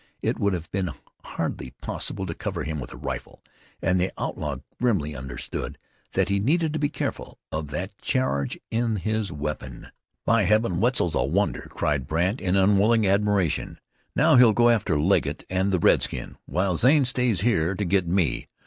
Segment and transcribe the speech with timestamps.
[0.19, 0.89] It would have been
[1.23, 3.43] hardly possible to cover him with a rifle,
[3.83, 5.77] and the outlaw grimly understood
[6.13, 9.89] that he needed to be careful of that charge in his weapon.
[10.25, 13.77] "By Heavens, Wetzel's a wonder!" cried Brandt in unwilling admiration.
[14.15, 18.47] "Now he'll go after Legget and the redskin, while Zane stays here to get me.